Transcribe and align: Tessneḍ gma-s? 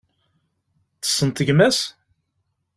Tessneḍ 1.01 1.37
gma-s? 1.47 1.79